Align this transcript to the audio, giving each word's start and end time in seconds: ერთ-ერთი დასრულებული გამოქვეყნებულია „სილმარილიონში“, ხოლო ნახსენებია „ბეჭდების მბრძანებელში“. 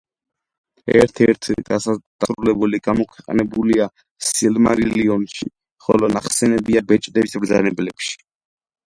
ერთ-ერთი 0.99 1.55
დასრულებული 1.65 2.79
გამოქვეყნებულია 2.87 3.85
„სილმარილიონში“, 4.29 5.49
ხოლო 5.89 6.09
ნახსენებია 6.15 6.83
„ბეჭდების 6.93 7.37
მბრძანებელში“. 7.41 8.17